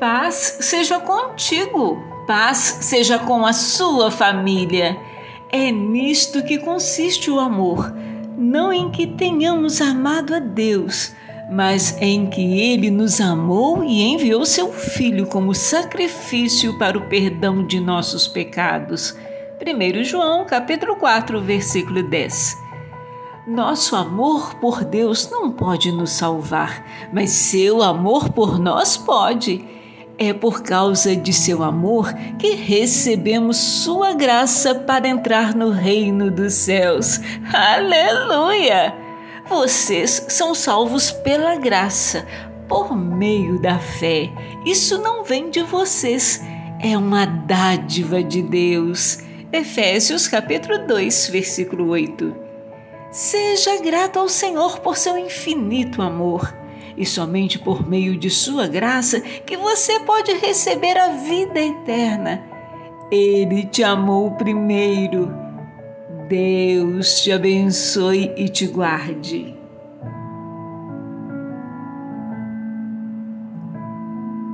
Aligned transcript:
Paz 0.00 0.56
seja 0.60 0.98
contigo, 0.98 2.02
paz 2.26 2.78
seja 2.80 3.18
com 3.18 3.44
a 3.44 3.52
sua 3.52 4.10
família. 4.10 4.98
É 5.50 5.70
nisto 5.70 6.42
que 6.42 6.56
consiste 6.56 7.30
o 7.30 7.38
amor, 7.38 7.94
não 8.34 8.72
em 8.72 8.90
que 8.90 9.06
tenhamos 9.06 9.78
amado 9.82 10.34
a 10.34 10.38
Deus, 10.38 11.14
mas 11.52 12.00
em 12.00 12.30
que 12.30 12.40
Ele 12.40 12.90
nos 12.90 13.20
amou 13.20 13.84
e 13.84 14.00
enviou 14.00 14.46
seu 14.46 14.72
Filho 14.72 15.26
como 15.26 15.54
sacrifício 15.54 16.78
para 16.78 16.96
o 16.96 17.06
perdão 17.06 17.62
de 17.66 17.78
nossos 17.78 18.26
pecados. 18.26 19.14
1 19.60 20.02
João 20.02 20.46
capítulo 20.46 20.96
4, 20.96 21.42
versículo 21.42 22.02
10. 22.02 22.56
Nosso 23.46 23.94
amor 23.94 24.54
por 24.54 24.82
Deus 24.82 25.28
não 25.28 25.52
pode 25.52 25.92
nos 25.92 26.12
salvar, 26.12 26.86
mas 27.12 27.28
seu 27.28 27.82
amor 27.82 28.30
por 28.30 28.58
nós 28.58 28.96
pode. 28.96 29.78
É 30.22 30.34
por 30.34 30.62
causa 30.62 31.16
de 31.16 31.32
seu 31.32 31.62
amor 31.62 32.12
que 32.38 32.54
recebemos 32.54 33.56
sua 33.56 34.12
graça 34.12 34.74
para 34.74 35.08
entrar 35.08 35.54
no 35.54 35.70
reino 35.70 36.30
dos 36.30 36.52
céus. 36.52 37.18
Aleluia! 37.50 38.94
Vocês 39.48 40.26
são 40.28 40.54
salvos 40.54 41.10
pela 41.10 41.56
graça, 41.56 42.26
por 42.68 42.94
meio 42.94 43.58
da 43.62 43.78
fé. 43.78 44.30
Isso 44.66 44.98
não 44.98 45.24
vem 45.24 45.48
de 45.48 45.62
vocês, 45.62 46.42
é 46.82 46.98
uma 46.98 47.24
dádiva 47.24 48.22
de 48.22 48.42
Deus. 48.42 49.20
Efésios 49.50 50.28
capítulo 50.28 50.86
2, 50.86 51.28
versículo 51.28 51.88
8. 51.88 52.36
Seja 53.10 53.80
grato 53.80 54.18
ao 54.18 54.28
Senhor 54.28 54.80
por 54.80 54.98
seu 54.98 55.16
infinito 55.16 56.02
amor 56.02 56.60
e 56.96 57.04
somente 57.04 57.58
por 57.58 57.88
meio 57.88 58.16
de 58.16 58.30
Sua 58.30 58.66
graça 58.66 59.20
que 59.20 59.56
você 59.56 60.00
pode 60.00 60.32
receber 60.32 60.96
a 60.96 61.08
vida 61.08 61.60
eterna. 61.60 62.42
Ele 63.10 63.64
te 63.64 63.82
amou 63.82 64.30
primeiro. 64.32 65.32
Deus 66.28 67.20
te 67.20 67.32
abençoe 67.32 68.32
e 68.36 68.48
te 68.48 68.66
guarde. 68.66 69.59